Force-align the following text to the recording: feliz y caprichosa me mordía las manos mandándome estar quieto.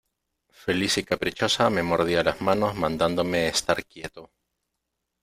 feliz 0.49 0.97
y 0.97 1.03
caprichosa 1.03 1.69
me 1.69 1.83
mordía 1.83 2.23
las 2.23 2.41
manos 2.41 2.73
mandándome 2.75 3.47
estar 3.47 3.85
quieto. 3.85 4.31